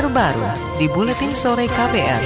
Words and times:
terbaru 0.00 0.48
di 0.80 0.88
Buletin 0.88 1.28
Sore 1.36 1.68
KPR. 1.68 2.24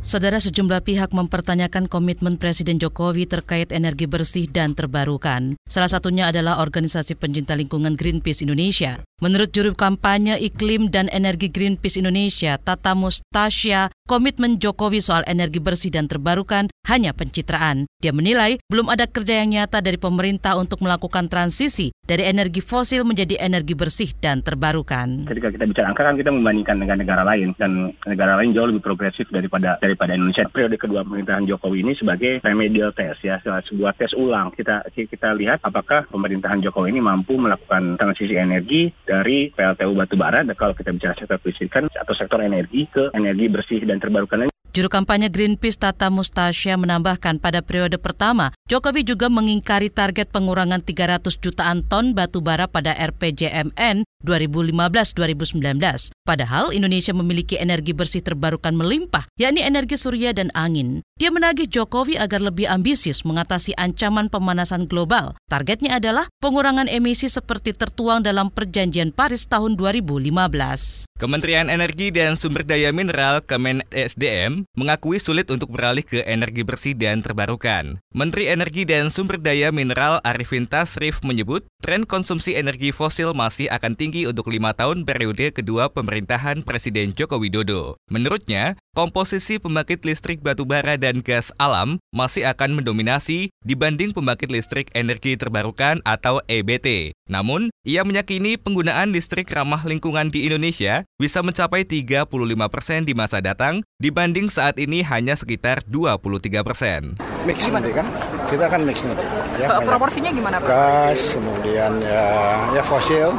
Saudara 0.00 0.40
sejumlah 0.40 0.80
pihak 0.80 1.12
mempertanyakan 1.12 1.92
komitmen 1.92 2.40
Presiden 2.40 2.80
Jokowi 2.80 3.28
terkait 3.28 3.68
energi 3.68 4.08
bersih 4.08 4.48
dan 4.48 4.72
terbarukan. 4.72 5.60
Salah 5.68 5.92
satunya 5.92 6.32
adalah 6.32 6.64
organisasi 6.64 7.20
pencinta 7.20 7.52
lingkungan 7.52 8.00
Greenpeace 8.00 8.48
Indonesia. 8.48 9.04
Menurut 9.20 9.52
juru 9.52 9.76
kampanye 9.76 10.40
iklim 10.40 10.88
dan 10.88 11.04
energi 11.12 11.52
Greenpeace 11.52 12.00
Indonesia, 12.00 12.56
Tata 12.56 12.96
Mustasya, 12.96 13.92
komitmen 14.08 14.56
Jokowi 14.56 15.04
soal 15.04 15.28
energi 15.28 15.60
bersih 15.60 15.92
dan 15.92 16.08
terbarukan 16.08 16.72
hanya 16.88 17.12
pencitraan. 17.12 17.84
Dia 18.00 18.16
menilai 18.16 18.56
belum 18.72 18.88
ada 18.88 19.04
kerja 19.04 19.44
yang 19.44 19.52
nyata 19.52 19.84
dari 19.84 20.00
pemerintah 20.00 20.56
untuk 20.56 20.80
melakukan 20.80 21.28
transisi 21.28 21.92
dari 22.00 22.24
energi 22.24 22.64
fosil 22.64 23.04
menjadi 23.04 23.44
energi 23.44 23.76
bersih 23.76 24.08
dan 24.24 24.40
terbarukan. 24.40 25.28
Ketika 25.28 25.52
kita 25.52 25.64
bicara 25.68 25.92
angka 25.92 26.02
kan 26.08 26.16
kita 26.16 26.32
membandingkan 26.32 26.80
dengan 26.80 26.96
negara 27.04 27.22
lain 27.22 27.52
dan 27.60 27.92
negara 28.08 28.40
lain 28.40 28.56
jauh 28.56 28.72
lebih 28.72 28.80
progresif 28.80 29.28
daripada 29.28 29.76
daripada 29.84 30.16
Indonesia. 30.16 30.48
Periode 30.48 30.80
kedua 30.80 31.04
pemerintahan 31.04 31.44
Jokowi 31.44 31.84
ini 31.84 31.92
sebagai 31.92 32.40
remedial 32.40 32.96
test 32.96 33.20
ya, 33.20 33.36
sebuah 33.44 33.92
tes 34.00 34.16
ulang. 34.16 34.48
Kita 34.56 34.88
kita 34.96 35.36
lihat 35.36 35.60
apakah 35.60 36.08
pemerintahan 36.08 36.64
Jokowi 36.64 36.96
ini 36.96 37.04
mampu 37.04 37.36
melakukan 37.36 38.00
transisi 38.00 38.32
energi 38.32 38.88
dari 39.10 39.50
PLTU 39.50 39.90
batubara 39.98 40.46
kalau 40.54 40.78
kita 40.78 40.94
bicara 40.94 41.18
sektor 41.18 41.42
kelistrikan 41.42 41.90
atau 41.90 42.14
sektor 42.14 42.38
energi 42.38 42.86
ke 42.86 43.10
energi 43.10 43.50
bersih 43.50 43.82
dan 43.82 43.98
terbarukan 43.98 44.46
Juru 44.70 44.86
kampanye 44.86 45.26
Greenpeace 45.34 45.82
Tata 45.82 46.14
Mustasya 46.14 46.78
menambahkan 46.78 47.42
pada 47.42 47.58
periode 47.58 47.98
pertama, 47.98 48.54
Jokowi 48.70 49.02
juga 49.02 49.26
mengingkari 49.26 49.90
target 49.90 50.30
pengurangan 50.30 50.78
300 50.78 51.26
jutaan 51.42 51.82
ton 51.82 52.14
batu 52.14 52.38
bara 52.38 52.70
pada 52.70 52.94
RPJMN 52.94 54.06
2015-2019. 54.22 56.14
Padahal 56.22 56.70
Indonesia 56.70 57.10
memiliki 57.10 57.58
energi 57.58 57.90
bersih 57.98 58.22
terbarukan 58.22 58.78
melimpah, 58.78 59.26
yakni 59.42 59.66
energi 59.66 59.98
surya 59.98 60.30
dan 60.30 60.54
angin. 60.54 61.02
Dia 61.18 61.34
menagih 61.34 61.66
Jokowi 61.66 62.14
agar 62.14 62.38
lebih 62.38 62.70
ambisius 62.70 63.26
mengatasi 63.26 63.74
ancaman 63.74 64.30
pemanasan 64.30 64.86
global. 64.86 65.34
Targetnya 65.50 65.98
adalah 65.98 66.30
pengurangan 66.38 66.86
emisi 66.86 67.26
seperti 67.26 67.74
tertuang 67.74 68.22
dalam 68.22 68.54
perjanjian 68.54 69.10
Paris 69.10 69.50
tahun 69.50 69.74
2015. 69.74 71.10
Kementerian 71.18 71.66
Energi 71.66 72.14
dan 72.14 72.38
Sumber 72.38 72.62
Daya 72.62 72.94
Mineral 72.94 73.42
Kemen 73.42 73.82
SDM 73.90 74.62
mengakui 74.78 75.18
sulit 75.18 75.50
untuk 75.50 75.74
beralih 75.74 76.06
ke 76.06 76.22
energi 76.22 76.62
bersih 76.62 76.94
dan 76.94 77.18
terbarukan. 77.18 77.98
Menteri 78.14 78.46
Energi 78.46 78.86
dan 78.86 79.10
Sumber 79.10 79.42
Daya 79.42 79.74
Mineral 79.74 80.22
Arifin 80.22 80.70
Tasrif 80.70 81.18
menyebut 81.26 81.66
tren 81.82 82.06
konsumsi 82.06 82.54
energi 82.54 82.94
fosil 82.94 83.34
masih 83.34 83.66
akan 83.74 83.98
tinggi 83.98 84.30
untuk 84.30 84.54
lima 84.54 84.70
tahun 84.70 85.02
periode 85.02 85.50
kedua 85.50 85.90
pemerintahan 85.90 86.62
Presiden 86.62 87.10
Joko 87.12 87.42
Widodo. 87.42 87.98
Menurutnya, 88.06 88.78
komposisi 88.90 89.62
pembangkit 89.62 90.02
listrik 90.02 90.42
batubara 90.42 90.98
dan 90.98 91.22
gas 91.22 91.54
alam 91.62 92.02
masih 92.10 92.42
akan 92.50 92.82
mendominasi 92.82 93.54
dibanding 93.62 94.10
pembangkit 94.10 94.50
listrik 94.50 94.90
energi 94.98 95.38
terbarukan 95.38 96.02
atau 96.02 96.42
EBT. 96.50 97.14
Namun, 97.30 97.70
ia 97.86 98.02
meyakini 98.02 98.58
penggunaan 98.58 99.14
listrik 99.14 99.46
ramah 99.54 99.86
lingkungan 99.86 100.34
di 100.34 100.50
Indonesia 100.50 101.06
bisa 101.14 101.38
mencapai 101.46 101.86
35% 101.86 102.26
persen 102.66 103.06
di 103.06 103.14
masa 103.14 103.38
datang 103.38 103.86
dibanding 104.02 104.50
saat 104.50 104.74
ini 104.82 105.06
hanya 105.06 105.38
sekitar 105.38 105.86
23%. 105.86 106.66
persen. 106.66 107.14
Mix 107.46 107.70
nanti 107.70 107.94
kan, 107.94 108.04
kita 108.50 108.66
akan 108.66 108.80
mix 108.84 109.06
nanti. 109.06 109.24
Ya, 109.62 109.78
Proporsinya 109.80 110.30
gimana 110.34 110.56
Pak? 110.58 110.66
Gas, 110.66 111.38
kemudian 111.38 112.02
ya, 112.02 112.26
ya 112.74 112.82
fosil, 112.82 113.30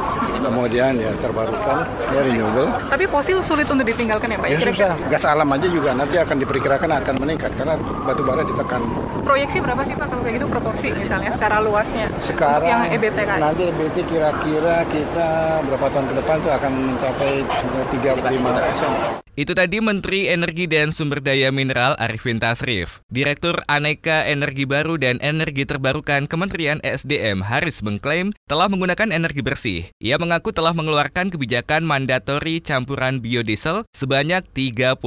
kemudian 0.42 0.92
ya 0.98 1.10
terbarukan, 1.22 1.86
ya 2.10 2.20
renewable. 2.26 2.68
Tapi 2.90 3.04
fosil 3.06 3.38
sulit 3.46 3.66
untuk 3.70 3.86
ditinggalkan 3.86 4.28
ya 4.34 4.38
Pak? 4.38 4.48
Ya 4.50 4.58
susah, 4.58 4.92
gas 5.08 5.24
alam 5.24 5.48
aja 5.48 5.66
juga 5.70 5.94
nanti 5.94 6.18
akan 6.18 6.36
diperkirakan 6.42 6.90
akan 7.00 7.14
meningkat 7.22 7.54
karena 7.54 7.78
batu 8.04 8.22
bara 8.26 8.42
ditekan. 8.42 8.82
Proyeksi 9.22 9.58
berapa 9.62 9.82
sih 9.86 9.94
Pak 9.94 10.06
kalau 10.10 10.22
kayak 10.26 10.42
gitu 10.42 10.46
proporsi 10.50 10.88
misalnya 10.92 11.30
secara 11.30 11.62
luasnya? 11.62 12.10
Sekarang 12.18 12.68
yang 12.68 12.82
EBT 12.90 13.18
kan? 13.22 13.38
nanti 13.38 13.70
EBT 13.70 13.96
kira-kira 14.10 14.82
kita 14.90 15.28
berapa 15.70 15.86
tahun 15.88 16.06
ke 16.10 16.14
depan 16.18 16.36
tuh 16.42 16.52
akan 16.52 16.72
mencapai 16.74 17.32
35 17.94 18.26
persen. 18.42 19.22
Itu 19.32 19.56
tadi 19.56 19.80
Menteri 19.80 20.28
Energi 20.28 20.68
dan 20.68 20.92
Sumber 20.92 21.16
Daya 21.16 21.48
Mineral 21.48 21.96
Arifin 21.96 22.36
Tasrif. 22.36 23.00
Direktur 23.08 23.64
Aneka 23.64 24.28
Energi 24.28 24.68
Baru 24.68 25.00
dan 25.00 25.16
Energi 25.24 25.64
Terbarukan 25.64 26.28
Kementerian 26.28 26.84
ESDM 26.84 27.40
Haris 27.40 27.80
mengklaim 27.80 28.36
telah 28.44 28.68
menggunakan 28.68 29.08
energi 29.08 29.40
bersih. 29.40 29.88
Ia 30.04 30.20
mengaku 30.20 30.52
telah 30.52 30.76
mengeluarkan 30.76 31.32
kebijakan 31.32 31.80
mandatori 31.80 32.60
campuran 32.60 33.24
biodiesel 33.24 33.88
sebanyak 33.96 34.44
30% 34.52 35.00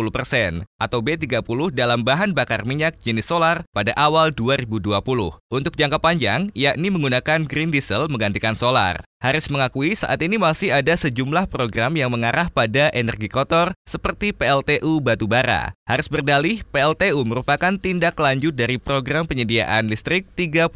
atau 0.82 1.00
B30 1.06 1.46
dalam 1.78 2.02
bahan 2.02 2.34
bakar 2.34 2.66
minyak 2.66 2.98
jenis 3.06 3.30
solar 3.30 3.62
pada 3.78 3.94
awal 3.94 4.34
2020. 4.34 5.06
Untuk 5.54 5.78
jangka 5.78 6.02
panjang, 6.02 6.50
yakni 6.58 6.90
menggunakan 6.90 7.46
green 7.46 7.70
diesel 7.70 8.10
menggantikan 8.10 8.58
solar. 8.58 9.05
Haris 9.26 9.50
mengakui 9.50 9.98
saat 9.98 10.22
ini 10.22 10.38
masih 10.38 10.70
ada 10.70 10.94
sejumlah 10.94 11.50
program 11.50 11.98
yang 11.98 12.14
mengarah 12.14 12.46
pada 12.46 12.94
energi 12.94 13.26
kotor 13.26 13.74
seperti 13.82 14.30
PLTU 14.30 15.02
batubara. 15.02 15.74
Haris 15.86 16.10
berdalih 16.10 16.66
PLTU 16.74 17.22
merupakan 17.30 17.78
tindak 17.78 18.18
lanjut 18.18 18.58
dari 18.58 18.82
program 18.82 19.30
penyediaan 19.30 19.86
listrik 19.86 20.26
35.000 20.34 20.74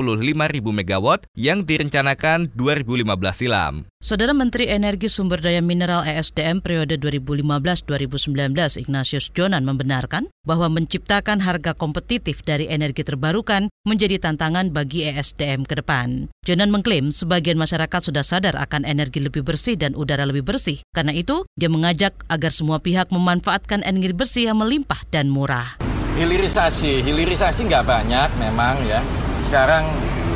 MW 0.61 1.05
yang 1.33 1.65
direncanakan 1.65 2.53
2015 2.53 3.09
silam. 3.33 3.89
Saudara 4.05 4.37
Menteri 4.37 4.69
Energi 4.69 5.09
Sumber 5.09 5.41
Daya 5.41 5.65
Mineral 5.65 6.05
ESDM 6.05 6.61
periode 6.61 7.01
2015-2019 7.01 8.85
Ignatius 8.85 9.33
Jonan 9.33 9.65
membenarkan 9.65 10.29
bahwa 10.45 10.69
menciptakan 10.69 11.41
harga 11.41 11.73
kompetitif 11.73 12.45
dari 12.45 12.69
energi 12.69 13.01
terbarukan 13.01 13.65
menjadi 13.89 14.21
tantangan 14.21 14.69
bagi 14.69 15.09
ESDM 15.09 15.65
ke 15.65 15.81
depan. 15.81 16.29
Jonan 16.45 16.69
mengklaim 16.69 17.09
sebagian 17.09 17.57
masyarakat 17.57 18.13
sudah 18.13 18.21
sadar 18.21 18.53
akan 18.61 18.85
energi 18.85 19.25
lebih 19.25 19.41
bersih 19.41 19.73
dan 19.73 19.97
udara 19.97 20.29
lebih 20.29 20.45
bersih. 20.45 20.79
Karena 20.93 21.17
itu, 21.17 21.49
dia 21.57 21.67
mengajak 21.67 22.13
agar 22.29 22.53
semua 22.53 22.77
pihak 22.77 23.09
memanfaatkan 23.09 23.81
energi 23.81 24.13
bersih 24.13 24.53
yang 24.53 24.61
melimpah 24.61 24.98
dan 25.07 25.31
murah. 25.31 25.79
Hilirisasi, 26.19 26.99
hilirisasi 26.99 27.63
nggak 27.71 27.85
banyak 27.87 28.29
memang 28.43 28.75
ya. 28.83 28.99
Sekarang 29.47 29.87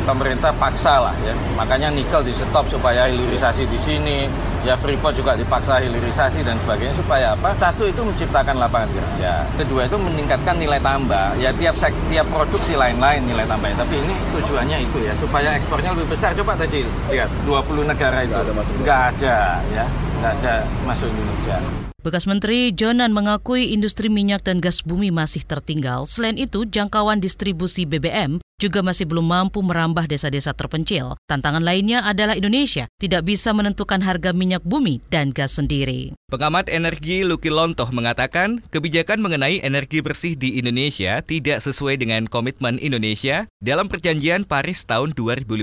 pemerintah 0.04 0.52
paksa 0.56 1.00
lah 1.00 1.16
ya. 1.24 1.36
Makanya 1.56 1.92
nikel 1.92 2.24
di 2.24 2.36
stop 2.36 2.68
supaya 2.68 3.08
hilirisasi 3.08 3.68
di 3.68 3.80
sini. 3.80 4.20
Ya 4.64 4.80
Freeport 4.80 5.12
juga 5.20 5.36
dipaksa 5.36 5.76
hilirisasi 5.84 6.40
dan 6.48 6.56
sebagainya 6.64 6.96
supaya 6.96 7.36
apa? 7.36 7.52
Satu 7.60 7.84
itu 7.84 8.00
menciptakan 8.00 8.56
lapangan 8.56 8.88
kerja. 8.96 9.44
Kedua 9.60 9.92
itu 9.92 10.00
meningkatkan 10.00 10.56
nilai 10.56 10.80
tambah. 10.80 11.36
Ya 11.36 11.52
tiap 11.52 11.76
sek, 11.76 11.92
tiap 12.08 12.24
produksi 12.32 12.80
lain-lain 12.80 13.28
nilai 13.28 13.44
tambahnya. 13.44 13.84
Tapi 13.84 14.00
ini 14.00 14.16
tujuannya 14.40 14.78
itu 14.88 15.04
ya 15.04 15.12
supaya 15.20 15.60
ekspornya 15.60 15.92
lebih 15.92 16.16
besar. 16.16 16.32
Coba 16.32 16.56
tadi 16.56 16.88
lihat 17.12 17.28
20 17.44 17.84
negara 17.84 18.24
itu 18.24 18.32
nggak 18.32 18.56
ada. 18.56 18.64
Nggak 18.80 19.02
ada 19.12 19.38
ya, 19.76 19.86
nggak 20.24 20.40
ada 20.40 20.64
masuk 20.88 21.12
Indonesia. 21.12 21.60
Bekas 22.00 22.24
Menteri 22.32 22.72
Jonan 22.72 23.12
mengakui 23.12 23.76
industri 23.76 24.08
minyak 24.08 24.48
dan 24.48 24.64
gas 24.64 24.80
bumi 24.80 25.12
masih 25.12 25.44
tertinggal. 25.44 26.08
Selain 26.08 26.40
itu, 26.40 26.64
jangkauan 26.64 27.20
distribusi 27.20 27.84
BBM 27.84 28.40
juga 28.64 28.80
masih 28.80 29.04
belum 29.04 29.28
mampu 29.28 29.60
merambah 29.60 30.08
desa-desa 30.08 30.56
terpencil. 30.56 31.20
Tantangan 31.28 31.60
lainnya 31.60 32.08
adalah 32.08 32.40
Indonesia 32.40 32.88
tidak 32.96 33.28
bisa 33.28 33.52
menentukan 33.52 34.00
harga 34.00 34.32
minyak 34.32 34.64
bumi 34.64 35.04
dan 35.12 35.36
gas 35.36 35.60
sendiri. 35.60 36.16
Pengamat 36.32 36.72
energi 36.72 37.28
Luki 37.28 37.52
Lontoh 37.52 37.92
mengatakan, 37.94 38.64
kebijakan 38.72 39.22
mengenai 39.22 39.62
energi 39.62 40.02
bersih 40.02 40.34
di 40.34 40.58
Indonesia 40.58 41.20
tidak 41.22 41.62
sesuai 41.62 42.00
dengan 42.00 42.26
komitmen 42.26 42.80
Indonesia 42.80 43.46
dalam 43.62 43.86
perjanjian 43.86 44.48
Paris 44.48 44.82
tahun 44.88 45.14
2015. 45.14 45.62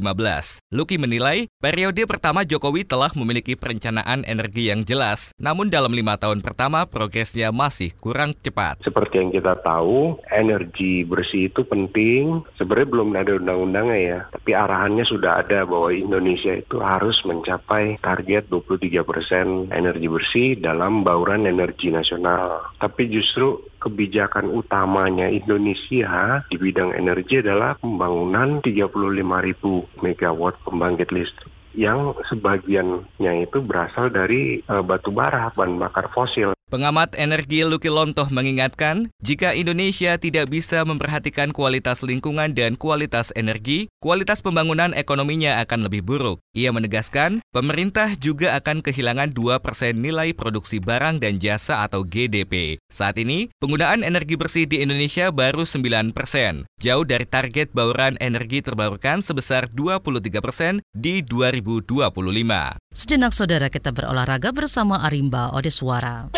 Luki 0.71 0.94
menilai, 1.00 1.50
periode 1.59 2.06
pertama 2.06 2.47
Jokowi 2.47 2.87
telah 2.87 3.11
memiliki 3.19 3.59
perencanaan 3.59 4.22
energi 4.28 4.70
yang 4.70 4.87
jelas, 4.87 5.35
namun 5.43 5.73
dalam 5.73 5.91
lima 5.91 6.14
tahun 6.20 6.38
pertama 6.38 6.87
progresnya 6.87 7.50
masih 7.50 7.91
kurang 7.99 8.37
cepat. 8.38 8.79
Seperti 8.87 9.19
yang 9.26 9.35
kita 9.35 9.58
tahu, 9.67 10.23
energi 10.31 11.02
bersih 11.02 11.50
itu 11.50 11.67
penting. 11.67 12.47
Sebenarnya 12.55 12.89
belum 12.90 13.14
ada 13.14 13.38
undang-undangnya 13.38 13.98
ya, 14.02 14.20
tapi 14.34 14.50
arahannya 14.52 15.06
sudah 15.06 15.46
ada 15.46 15.62
bahwa 15.62 15.94
Indonesia 15.94 16.58
itu 16.58 16.82
harus 16.82 17.22
mencapai 17.22 18.02
target 18.02 18.50
23% 18.50 19.06
persen 19.06 19.46
energi 19.70 20.10
bersih 20.10 20.48
dalam 20.58 21.06
bauran 21.06 21.46
energi 21.46 21.94
nasional. 21.94 22.75
Tapi 22.82 23.06
justru 23.06 23.62
kebijakan 23.78 24.50
utamanya 24.50 25.31
Indonesia 25.31 26.42
di 26.50 26.56
bidang 26.58 26.92
energi 26.98 27.40
adalah 27.40 27.78
pembangunan 27.78 28.58
35.000 28.58 30.02
megawatt 30.02 30.56
pembangkit 30.66 31.14
listrik 31.14 31.52
yang 31.70 32.19
sebagiannya 32.26 33.46
itu 33.46 33.62
berasal 33.62 34.10
dari 34.10 34.58
uh, 34.66 34.82
batu 34.82 35.14
bara, 35.14 35.54
bahan 35.54 35.78
bakar 35.78 36.10
fosil. 36.10 36.50
Pengamat 36.70 37.19
energi 37.19 37.67
Luki 37.67 37.90
Lontoh 37.90 38.31
mengingatkan, 38.31 39.11
jika 39.26 39.58
Indonesia 39.58 40.14
tidak 40.14 40.55
bisa 40.55 40.87
memperhatikan 40.87 41.50
kualitas 41.50 41.99
lingkungan 42.06 42.55
dan 42.55 42.78
kualitas 42.78 43.34
energi, 43.34 43.90
kualitas 43.99 44.38
pembangunan 44.38 44.94
ekonominya 44.94 45.58
akan 45.67 45.90
lebih 45.90 46.06
buruk. 46.06 46.38
Ia 46.55 46.70
menegaskan, 46.70 47.43
pemerintah 47.50 48.14
juga 48.22 48.55
akan 48.55 48.87
kehilangan 48.87 49.34
2% 49.34 49.99
nilai 49.99 50.31
produksi 50.31 50.78
barang 50.78 51.19
dan 51.19 51.43
jasa 51.43 51.82
atau 51.82 52.06
GDP. 52.06 52.78
Saat 52.87 53.19
ini, 53.19 53.50
penggunaan 53.58 54.06
energi 54.06 54.38
bersih 54.38 54.70
di 54.70 54.78
Indonesia 54.78 55.34
baru 55.34 55.66
9%, 55.66 56.14
jauh 56.78 57.02
dari 57.02 57.26
target 57.26 57.75
bauran 57.75 58.14
energi 58.23 58.62
terbarukan 58.62 59.26
sebesar 59.26 59.66
23% 59.75 60.87
di 60.94 61.19
2025. 61.26 62.89
Sejenak 62.90 63.31
saudara 63.31 63.70
kita 63.70 63.94
berolahraga 63.94 64.50
bersama 64.50 65.06
Arimba 65.06 65.54
Odeswara. 65.54 66.34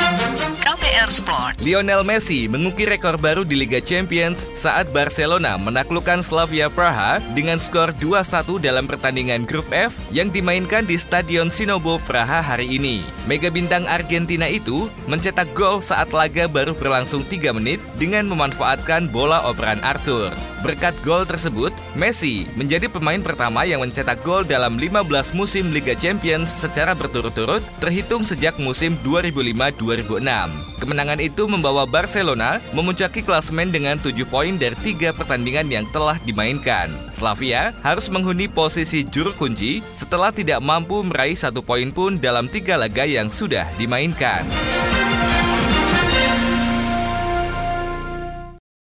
Sport. 1.08 1.64
Lionel 1.64 2.04
Messi 2.04 2.46
mengukir 2.46 2.87
rekor 2.87 3.16
baru 3.16 3.43
di 3.43 3.58
Liga 3.58 3.81
Champions 3.81 4.46
saat 4.52 4.93
Barcelona 4.93 5.56
menaklukkan 5.56 6.20
Slavia 6.20 6.69
Praha 6.69 7.19
dengan 7.32 7.56
skor 7.58 7.96
2-1 7.96 8.60
dalam 8.60 8.84
pertandingan 8.84 9.43
grup 9.49 9.66
F 9.72 9.96
yang 10.14 10.28
dimainkan 10.28 10.84
di 10.84 11.00
Stadion 11.00 11.49
Sinobo 11.49 11.96
Praha 12.04 12.44
hari 12.44 12.69
ini. 12.76 13.00
Mega 13.25 13.49
bintang 13.49 13.88
Argentina 13.88 14.44
itu 14.46 14.93
mencetak 15.08 15.50
gol 15.56 15.81
saat 15.81 16.10
laga 16.10 16.44
baru 16.46 16.76
berlangsung 16.76 17.25
3 17.26 17.54
menit 17.56 17.81
dengan 17.96 18.28
memanfaatkan 18.28 19.08
bola 19.08 19.43
operan 19.49 19.81
Arthur. 19.81 20.34
Berkat 20.62 20.94
gol 21.02 21.26
tersebut, 21.26 21.75
Messi 21.99 22.46
menjadi 22.54 22.87
pemain 22.87 23.19
pertama 23.19 23.66
yang 23.66 23.82
mencetak 23.82 24.22
gol 24.22 24.46
dalam 24.46 24.78
15 24.78 25.34
musim 25.34 25.75
Liga 25.75 25.99
Champions 25.99 26.46
secara 26.46 26.94
berturut-turut 26.94 27.62
terhitung 27.82 28.22
sejak 28.22 28.54
musim 28.62 28.94
2005-2006. 29.02 30.72
Kemenangan 30.93 31.25
itu 31.25 31.49
membawa 31.49 31.89
Barcelona 31.89 32.61
memuncaki 32.77 33.25
klasemen 33.25 33.73
dengan 33.73 33.97
7 33.97 34.12
poin 34.29 34.61
dari 34.61 34.77
tiga 34.85 35.09
pertandingan 35.09 35.65
yang 35.73 35.89
telah 35.89 36.21
dimainkan. 36.29 36.93
Slavia 37.17 37.73
harus 37.81 38.12
menghuni 38.12 38.44
posisi 38.44 39.00
juru 39.00 39.33
kunci 39.33 39.81
setelah 39.97 40.29
tidak 40.37 40.61
mampu 40.61 41.00
meraih 41.00 41.33
satu 41.33 41.65
poin 41.65 41.89
pun 41.89 42.21
dalam 42.21 42.44
tiga 42.44 42.77
laga 42.77 43.09
yang 43.09 43.33
sudah 43.33 43.65
dimainkan. 43.81 44.44